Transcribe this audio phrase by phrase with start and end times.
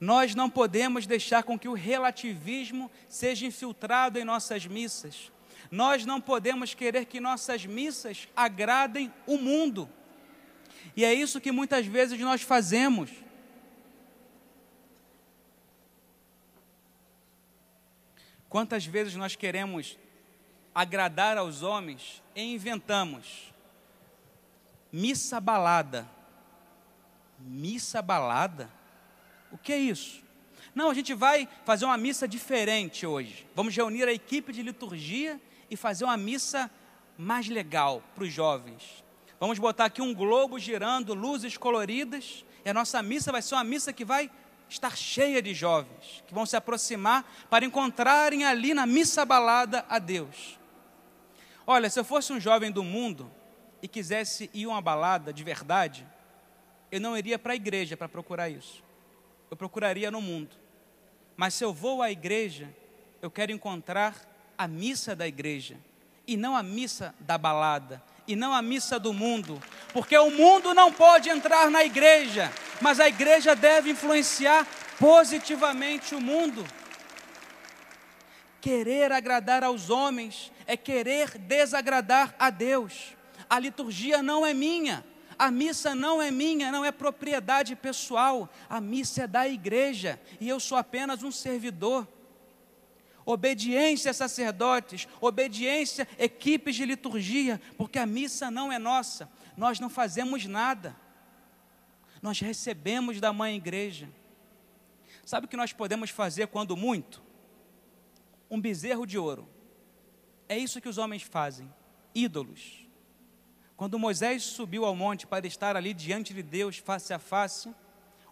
[0.00, 5.32] Nós não podemos deixar com que o relativismo seja infiltrado em nossas missas.
[5.70, 9.88] Nós não podemos querer que nossas missas agradem o mundo.
[10.96, 13.10] E é isso que muitas vezes nós fazemos.
[18.48, 19.98] Quantas vezes nós queremos
[20.74, 23.52] agradar aos homens e inventamos
[24.92, 26.08] missa balada.
[27.38, 28.77] Missa balada?
[29.50, 30.22] O que é isso?
[30.74, 33.46] Não, a gente vai fazer uma missa diferente hoje.
[33.54, 36.70] Vamos reunir a equipe de liturgia e fazer uma missa
[37.16, 39.04] mais legal para os jovens.
[39.40, 43.64] Vamos botar aqui um globo girando, luzes coloridas, e a nossa missa vai ser uma
[43.64, 44.30] missa que vai
[44.68, 49.98] estar cheia de jovens, que vão se aproximar para encontrarem ali na missa balada a
[49.98, 50.58] Deus.
[51.66, 53.30] Olha, se eu fosse um jovem do mundo
[53.82, 56.06] e quisesse ir a uma balada de verdade,
[56.90, 58.82] eu não iria para a igreja para procurar isso.
[59.50, 60.56] Eu procuraria no mundo.
[61.36, 62.68] Mas se eu vou à igreja,
[63.22, 64.14] eu quero encontrar
[64.56, 65.76] a missa da igreja
[66.26, 69.58] e não a missa da balada e não a missa do mundo,
[69.92, 74.66] porque o mundo não pode entrar na igreja, mas a igreja deve influenciar
[74.98, 76.66] positivamente o mundo.
[78.60, 83.16] Querer agradar aos homens é querer desagradar a Deus.
[83.48, 85.02] A liturgia não é minha,
[85.38, 90.48] a missa não é minha, não é propriedade pessoal, a missa é da igreja e
[90.48, 92.06] eu sou apenas um servidor
[93.30, 100.46] obediência sacerdotes, obediência equipes de liturgia, porque a missa não é nossa, nós não fazemos
[100.46, 100.96] nada,
[102.22, 104.08] nós recebemos da mãe igreja.
[105.26, 107.22] Sabe o que nós podemos fazer quando muito?
[108.50, 109.46] Um bezerro de ouro.
[110.48, 111.70] É isso que os homens fazem,
[112.14, 112.87] ídolos.
[113.78, 117.72] Quando Moisés subiu ao monte para estar ali diante de Deus face a face,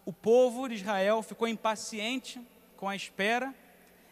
[0.05, 2.45] o povo de Israel ficou impaciente
[2.77, 3.55] com a espera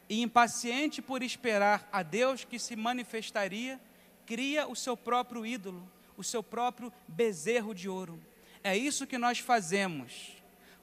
[0.08, 3.80] e impaciente por esperar a Deus que se manifestaria,
[4.24, 5.82] cria o seu próprio ídolo,
[6.16, 8.22] o seu próprio bezerro de ouro.
[8.62, 10.36] É isso que nós fazemos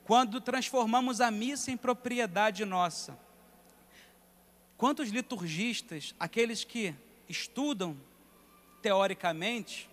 [0.04, 3.18] quando transformamos a missa em propriedade nossa.
[4.76, 6.94] Quantos liturgistas, aqueles que
[7.30, 7.96] estudam
[8.82, 9.90] teoricamente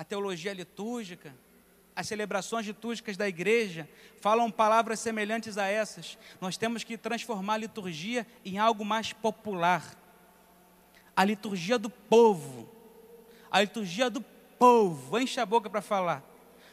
[0.00, 1.36] a teologia litúrgica,
[1.94, 3.86] as celebrações litúrgicas da igreja
[4.18, 6.16] falam palavras semelhantes a essas.
[6.40, 9.94] Nós temos que transformar a liturgia em algo mais popular.
[11.14, 12.66] A liturgia do povo.
[13.50, 14.22] A liturgia do
[14.58, 15.18] povo.
[15.18, 16.24] Enche a boca para falar.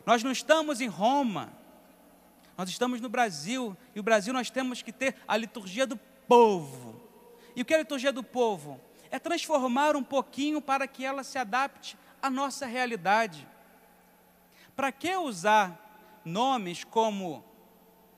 [0.05, 1.51] Nós não estamos em Roma.
[2.57, 3.75] Nós estamos no Brasil.
[3.93, 5.97] E o Brasil nós temos que ter a liturgia do
[6.29, 7.01] povo.
[7.57, 8.79] E o que é a liturgia do povo?
[9.11, 13.47] É transformar um pouquinho para que ela se adapte à nossa realidade.
[14.75, 17.43] Para que usar nomes como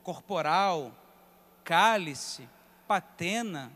[0.03, 0.93] corporal,
[1.63, 2.49] cálice,
[2.87, 3.71] patena?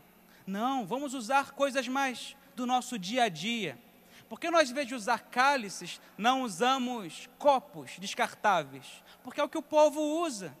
[0.46, 3.78] Não, vamos usar coisas mais do nosso dia a dia.
[4.28, 9.02] Porque nós, em vez de usar cálices, não usamos copos descartáveis?
[9.22, 10.56] Porque é o que o povo usa.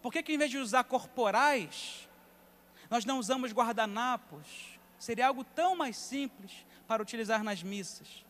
[0.00, 2.08] Por que, que em vez de usar corporais,
[2.88, 4.78] nós não usamos guardanapos?
[4.98, 8.24] Seria algo tão mais simples para utilizar nas missas.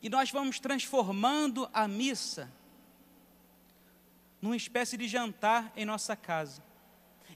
[0.00, 2.50] E nós vamos transformando a missa
[4.40, 6.62] numa espécie de jantar em nossa casa.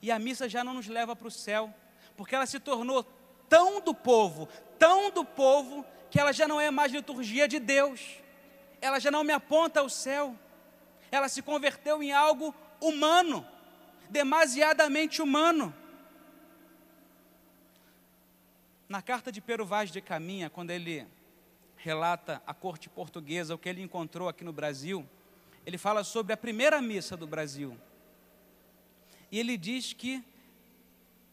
[0.01, 1.73] E a missa já não nos leva para o céu,
[2.17, 3.05] porque ela se tornou
[3.49, 8.19] tão do povo, tão do povo, que ela já não é mais liturgia de Deus,
[8.81, 10.37] ela já não me aponta ao céu,
[11.11, 13.47] ela se converteu em algo humano,
[14.09, 15.75] demasiadamente humano.
[18.89, 21.07] Na carta de Pero Vaz de Caminha, quando ele
[21.83, 25.05] relata a corte portuguesa, o que ele encontrou aqui no Brasil,
[25.67, 27.77] ele fala sobre a primeira missa do Brasil.
[29.33, 30.23] E ele diz que,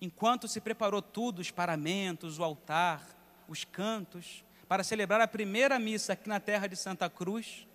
[0.02, 3.08] enquanto se preparou tudo, os paramentos, o altar,
[3.48, 7.68] os cantos, para celebrar a primeira missa aqui na terra de Santa Cruz,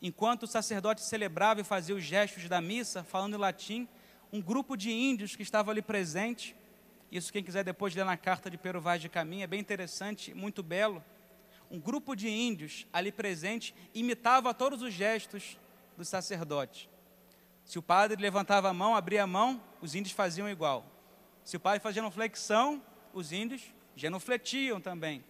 [0.00, 3.88] enquanto o sacerdote celebrava e fazia os gestos da missa, falando em latim,
[4.32, 6.54] um grupo de índios que estava ali presente,
[7.10, 10.32] isso quem quiser depois ler na carta de Pero Vaz de Caminha, é bem interessante,
[10.32, 11.02] muito belo,
[11.70, 15.58] um grupo de índios ali presente imitava todos os gestos
[15.96, 16.90] do sacerdote.
[17.64, 20.84] Se o padre levantava a mão, abria a mão, os índios faziam igual.
[21.44, 22.82] Se o padre fazia uma flexão,
[23.14, 23.62] os índios
[23.94, 25.24] genufletiam também.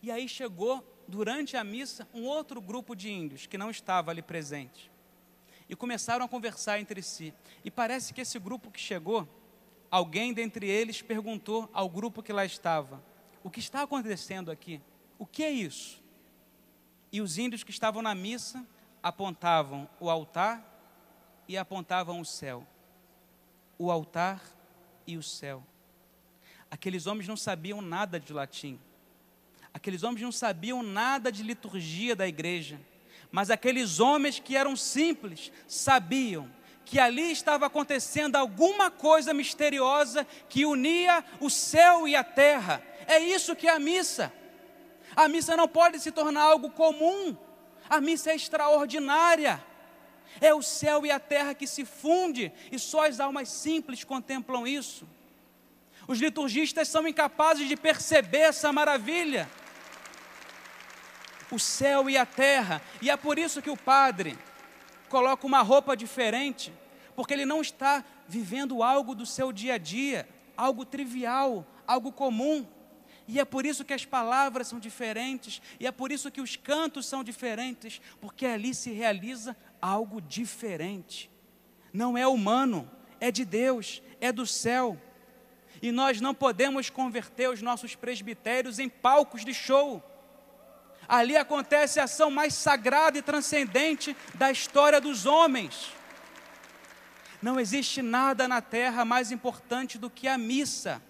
[0.00, 4.22] E aí chegou, durante a missa, um outro grupo de índios que não estava ali
[4.22, 4.90] presente.
[5.68, 7.34] E começaram a conversar entre si.
[7.64, 9.26] E parece que esse grupo que chegou,
[9.90, 13.02] alguém dentre eles perguntou ao grupo que lá estava:
[13.42, 14.80] O que está acontecendo aqui?
[15.24, 16.02] O que é isso?
[17.10, 18.62] E os índios que estavam na missa
[19.02, 20.62] apontavam o altar,
[21.48, 22.66] e apontavam o céu,
[23.78, 24.42] o altar
[25.06, 25.64] e o céu.
[26.70, 28.78] Aqueles homens não sabiam nada de latim.
[29.72, 32.78] Aqueles homens não sabiam nada de liturgia da igreja.
[33.32, 36.50] Mas aqueles homens que eram simples sabiam
[36.84, 42.82] que ali estava acontecendo alguma coisa misteriosa que unia o céu e a terra.
[43.06, 44.30] É isso que é a missa.
[45.16, 47.36] A missa não pode se tornar algo comum.
[47.88, 49.62] A missa é extraordinária.
[50.40, 54.66] É o céu e a terra que se funde e só as almas simples contemplam
[54.66, 55.06] isso.
[56.06, 59.48] Os liturgistas são incapazes de perceber essa maravilha.
[61.50, 64.36] O céu e a terra, e é por isso que o padre
[65.08, 66.72] coloca uma roupa diferente,
[67.14, 72.66] porque ele não está vivendo algo do seu dia a dia, algo trivial, algo comum.
[73.26, 76.56] E é por isso que as palavras são diferentes, e é por isso que os
[76.56, 81.30] cantos são diferentes, porque ali se realiza algo diferente.
[81.92, 82.90] Não é humano,
[83.20, 85.00] é de Deus, é do céu.
[85.80, 90.02] E nós não podemos converter os nossos presbitérios em palcos de show.
[91.08, 95.92] Ali acontece a ação mais sagrada e transcendente da história dos homens.
[97.42, 101.02] Não existe nada na terra mais importante do que a missa.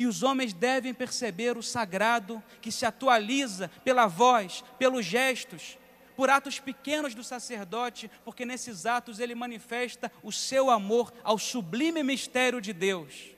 [0.00, 5.76] E os homens devem perceber o sagrado que se atualiza pela voz, pelos gestos,
[6.16, 12.02] por atos pequenos do sacerdote, porque nesses atos ele manifesta o seu amor ao sublime
[12.02, 13.36] mistério de Deus.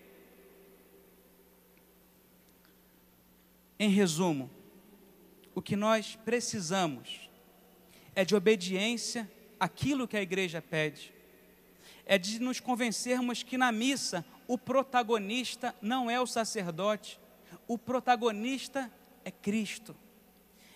[3.76, 4.48] Em resumo,
[5.56, 7.28] o que nós precisamos
[8.14, 9.28] é de obediência
[9.58, 11.12] àquilo que a igreja pede
[12.04, 17.20] é de nos convencermos que na missa o protagonista não é o sacerdote,
[17.66, 18.90] o protagonista
[19.24, 19.96] é Cristo.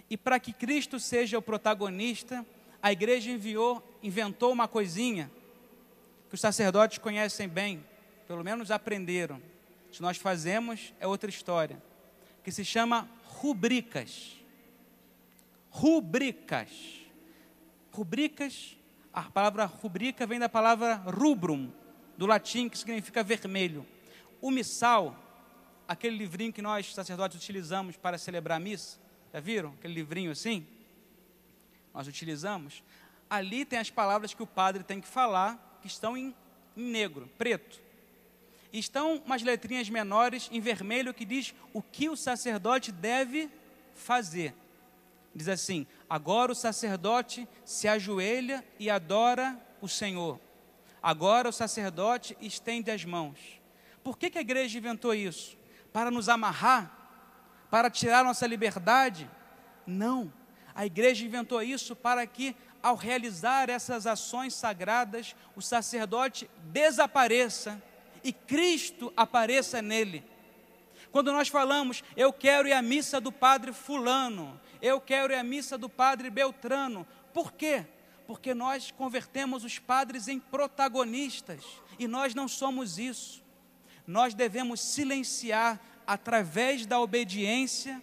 [0.09, 2.47] E para que Cristo seja o protagonista,
[2.83, 5.31] a igreja enviou, inventou uma coisinha
[6.29, 7.85] que os sacerdotes conhecem bem,
[8.27, 9.43] pelo menos aprenderam.
[9.93, 11.83] Se nós fazemos, é outra história,
[12.45, 14.37] que se chama rubricas.
[15.71, 16.71] Rubricas.
[17.93, 18.77] Rubricas
[19.17, 21.71] a palavra rubrica vem da palavra rubrum,
[22.17, 23.87] do latim, que significa vermelho.
[24.41, 25.17] O missal,
[25.87, 28.99] aquele livrinho que nós, sacerdotes, utilizamos para celebrar a missa,
[29.33, 29.71] já viram?
[29.79, 30.67] Aquele livrinho assim?
[31.93, 32.83] Nós utilizamos.
[33.29, 36.35] Ali tem as palavras que o padre tem que falar, que estão em,
[36.77, 37.81] em negro, preto.
[38.73, 43.51] E estão umas letrinhas menores em vermelho que diz o que o sacerdote deve
[43.95, 44.55] fazer.
[45.35, 50.41] Diz assim: Agora o sacerdote se ajoelha e adora o Senhor.
[51.07, 53.39] Agora o sacerdote estende as mãos.
[54.03, 55.57] Por que, que a igreja inventou isso?
[55.93, 56.91] Para nos amarrar?
[57.71, 59.31] Para tirar nossa liberdade?
[59.87, 60.33] Não.
[60.75, 67.81] A igreja inventou isso para que, ao realizar essas ações sagradas, o sacerdote desapareça
[68.25, 70.25] e Cristo apareça nele.
[71.13, 75.45] Quando nós falamos, eu quero ir à missa do padre Fulano, eu quero ir à
[75.45, 77.07] missa do padre Beltrano.
[77.33, 77.87] Por quê?
[78.27, 81.63] Porque nós convertemos os padres em protagonistas
[81.99, 83.43] e nós não somos isso.
[84.07, 88.03] Nós devemos silenciar através da obediência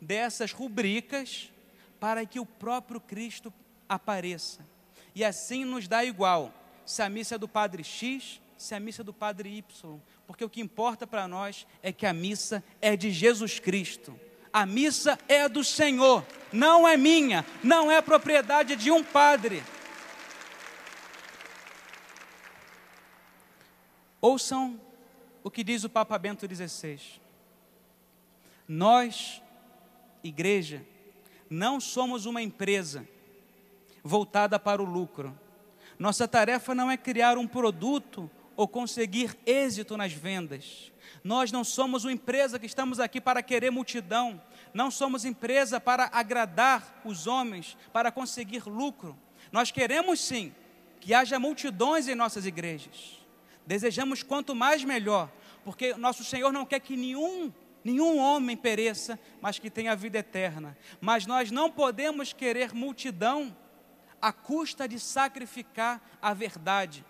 [0.00, 1.50] dessas rubricas
[1.98, 3.52] para que o próprio Cristo
[3.88, 4.66] apareça.
[5.14, 6.52] E assim nos dá igual
[6.84, 10.44] se a missa é do padre X, se a missa é do padre Y, porque
[10.44, 14.18] o que importa para nós é que a missa é de Jesus Cristo.
[14.54, 19.64] A missa é do Senhor, não é minha, não é propriedade de um padre.
[24.20, 24.80] Ouçam
[25.42, 27.00] o que diz o Papa Bento XVI.
[28.68, 29.42] Nós,
[30.22, 30.86] igreja,
[31.50, 33.04] não somos uma empresa
[34.04, 35.36] voltada para o lucro.
[35.98, 40.92] Nossa tarefa não é criar um produto ou conseguir êxito nas vendas.
[41.22, 44.40] Nós não somos uma empresa que estamos aqui para querer multidão,
[44.72, 49.16] não somos empresa para agradar os homens, para conseguir lucro.
[49.50, 50.54] Nós queremos sim
[51.00, 53.18] que haja multidões em nossas igrejas.
[53.66, 55.30] Desejamos quanto mais melhor,
[55.64, 57.52] porque nosso Senhor não quer que nenhum
[57.84, 60.76] nenhum homem pereça, mas que tenha vida eterna.
[61.00, 63.54] Mas nós não podemos querer multidão
[64.20, 67.04] à custa de sacrificar a verdade.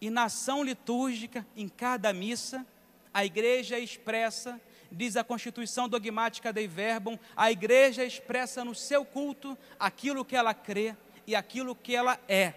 [0.00, 2.66] E na ação litúrgica, em cada missa,
[3.12, 9.58] a igreja expressa, diz a Constituição Dogmática Dei Verbum, a igreja expressa no seu culto
[9.78, 10.94] aquilo que ela crê
[11.26, 12.54] e aquilo que ela é.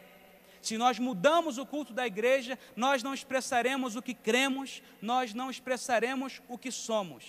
[0.62, 5.50] Se nós mudamos o culto da igreja, nós não expressaremos o que cremos, nós não
[5.50, 7.26] expressaremos o que somos.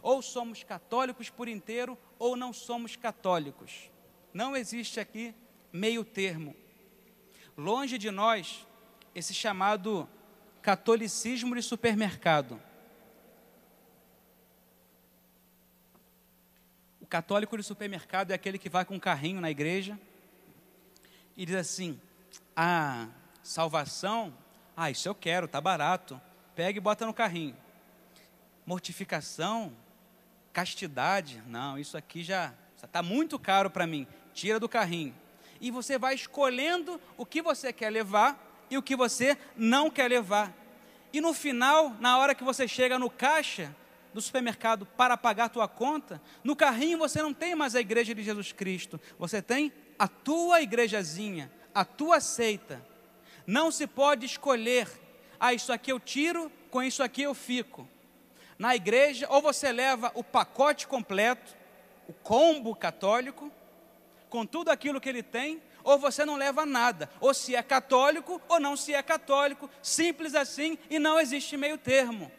[0.00, 3.90] Ou somos católicos por inteiro, ou não somos católicos.
[4.32, 5.34] Não existe aqui
[5.72, 6.54] meio termo.
[7.56, 8.64] longe de nós
[9.16, 10.06] esse chamado
[10.60, 12.60] catolicismo de supermercado.
[17.00, 19.98] O católico de supermercado é aquele que vai com um carrinho na igreja
[21.34, 21.98] e diz assim:
[22.54, 23.08] "Ah,
[23.42, 24.36] salvação,
[24.76, 26.20] ah, isso eu quero, tá barato.
[26.54, 27.56] Pega e bota no carrinho.
[28.66, 29.74] Mortificação,
[30.52, 32.52] castidade, não, isso aqui já
[32.84, 34.06] está muito caro para mim.
[34.34, 35.14] Tira do carrinho.
[35.58, 40.08] E você vai escolhendo o que você quer levar e o que você não quer
[40.08, 40.52] levar.
[41.12, 43.74] E no final, na hora que você chega no caixa
[44.12, 48.14] do supermercado para pagar a tua conta, no carrinho você não tem mais a igreja
[48.14, 52.84] de Jesus Cristo, você tem a tua igrejazinha, a tua seita.
[53.46, 54.88] Não se pode escolher,
[55.38, 57.88] ah, isso aqui eu tiro, com isso aqui eu fico.
[58.58, 61.54] Na igreja, ou você leva o pacote completo,
[62.08, 63.52] o combo católico,
[64.28, 68.42] com tudo aquilo que ele tem, ou você não leva nada, ou se é católico
[68.48, 72.30] ou não se é católico, simples assim e não existe meio termo.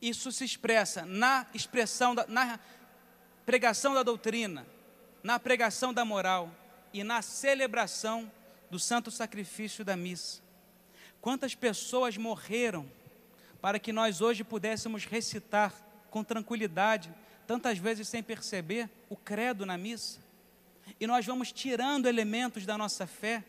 [0.00, 2.58] Isso se expressa na expressão, da, na
[3.44, 4.66] pregação da doutrina,
[5.22, 6.50] na pregação da moral
[6.90, 8.32] e na celebração
[8.70, 10.40] do santo sacrifício da missa.
[11.20, 12.90] Quantas pessoas morreram
[13.60, 15.74] para que nós hoje pudéssemos recitar
[16.08, 17.14] com tranquilidade,
[17.46, 20.25] tantas vezes sem perceber, o credo na missa?
[20.98, 23.44] E nós vamos tirando elementos da nossa fé.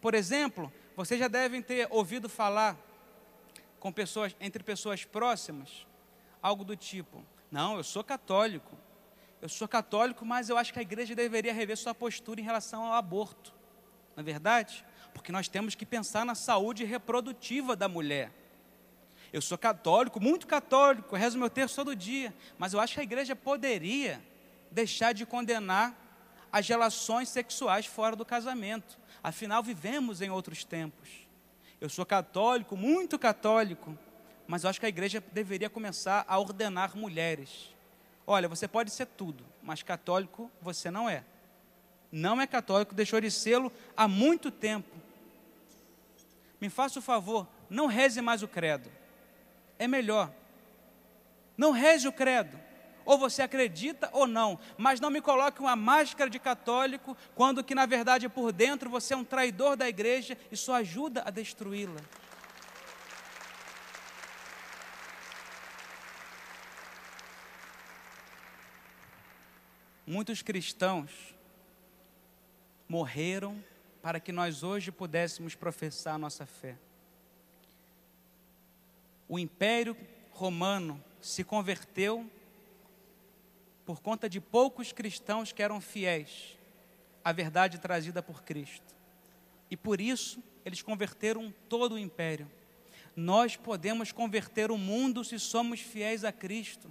[0.00, 2.76] Por exemplo, vocês já devem ter ouvido falar
[3.80, 5.86] com pessoas, entre pessoas próximas,
[6.42, 8.76] algo do tipo: "Não, eu sou católico.
[9.40, 12.84] Eu sou católico, mas eu acho que a igreja deveria rever sua postura em relação
[12.84, 13.54] ao aborto".
[14.14, 14.84] Não é verdade?
[15.12, 18.30] Porque nós temos que pensar na saúde reprodutiva da mulher.
[19.32, 23.02] Eu sou católico, muito católico, rezo meu terço todo dia, mas eu acho que a
[23.02, 24.22] igreja poderia
[24.70, 26.03] deixar de condenar
[26.54, 28.96] as relações sexuais fora do casamento.
[29.20, 31.08] Afinal, vivemos em outros tempos.
[31.80, 33.98] Eu sou católico, muito católico,
[34.46, 37.74] mas eu acho que a igreja deveria começar a ordenar mulheres.
[38.24, 41.24] Olha, você pode ser tudo, mas católico você não é.
[42.12, 44.94] Não é católico, deixou de sê-lo há muito tempo.
[46.60, 48.88] Me faça o favor, não reze mais o credo.
[49.76, 50.30] É melhor.
[51.56, 52.60] Não reze o credo
[53.04, 57.74] ou você acredita ou não, mas não me coloque uma máscara de católico, quando que
[57.74, 62.00] na verdade por dentro você é um traidor da igreja e só ajuda a destruí-la.
[70.06, 71.34] Muitos cristãos
[72.86, 73.62] morreram
[74.02, 76.76] para que nós hoje pudéssemos professar a nossa fé.
[79.26, 79.96] O Império
[80.30, 82.30] Romano se converteu
[83.84, 86.58] por conta de poucos cristãos que eram fiéis
[87.24, 88.94] à verdade trazida por Cristo.
[89.70, 92.50] E por isso eles converteram todo o império.
[93.16, 96.90] Nós podemos converter o mundo se somos fiéis a Cristo.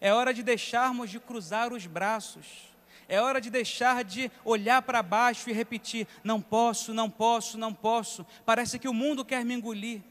[0.00, 2.68] É hora de deixarmos de cruzar os braços.
[3.08, 7.72] É hora de deixar de olhar para baixo e repetir: não posso, não posso, não
[7.72, 8.26] posso.
[8.44, 10.02] Parece que o mundo quer me engolir.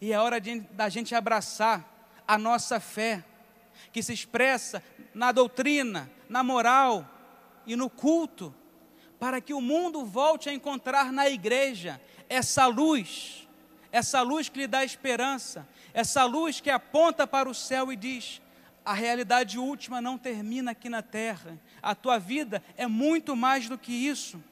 [0.00, 1.84] E é hora de, da gente abraçar
[2.26, 3.24] a nossa fé,
[3.92, 4.82] que se expressa
[5.14, 7.08] na doutrina, na moral
[7.66, 8.54] e no culto,
[9.18, 13.48] para que o mundo volte a encontrar na igreja essa luz,
[13.90, 18.42] essa luz que lhe dá esperança, essa luz que aponta para o céu e diz:
[18.84, 23.78] a realidade última não termina aqui na terra, a tua vida é muito mais do
[23.78, 24.42] que isso.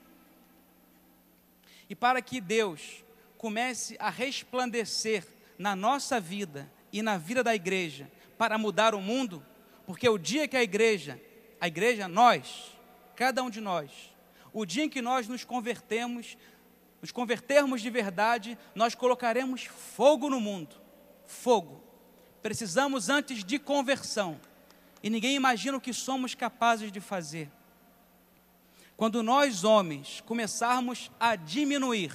[1.89, 3.05] E para que Deus
[3.37, 5.27] comece a resplandecer
[5.59, 8.11] na nossa vida e na vida da igreja,
[8.43, 9.41] para mudar o mundo,
[9.87, 11.23] porque o dia que a igreja,
[11.61, 12.77] a igreja, nós,
[13.15, 13.93] cada um de nós,
[14.53, 16.37] o dia em que nós nos convertemos,
[17.01, 20.75] nos convertermos de verdade, nós colocaremos fogo no mundo.
[21.25, 21.85] Fogo.
[22.43, 24.41] Precisamos antes de conversão.
[25.05, 27.49] E ninguém imagina o que somos capazes de fazer.
[28.97, 32.13] Quando nós, homens, começarmos a diminuir,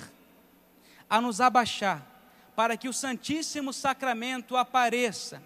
[1.10, 2.06] a nos abaixar,
[2.54, 5.42] para que o Santíssimo Sacramento apareça,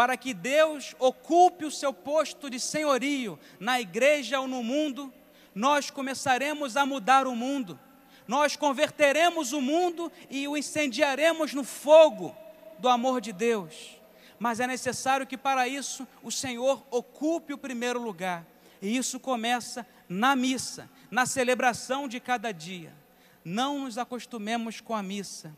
[0.00, 5.12] para que Deus ocupe o seu posto de senhorio na igreja ou no mundo,
[5.54, 7.78] nós começaremos a mudar o mundo.
[8.26, 12.34] Nós converteremos o mundo e o incendiaremos no fogo
[12.78, 14.00] do amor de Deus.
[14.38, 18.46] Mas é necessário que para isso o Senhor ocupe o primeiro lugar.
[18.80, 22.94] E isso começa na missa, na celebração de cada dia.
[23.44, 25.54] Não nos acostumemos com a missa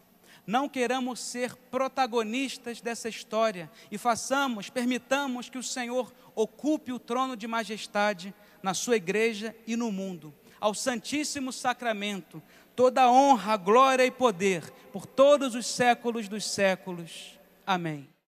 [0.46, 7.36] não queramos ser protagonistas dessa história e façamos, permitamos que o Senhor ocupe o trono
[7.36, 10.34] de majestade na sua igreja e no mundo.
[10.60, 12.40] ao Santíssimo Sacramento,
[12.76, 17.36] toda honra, glória e poder por todos os séculos dos séculos.
[17.66, 18.11] Amém.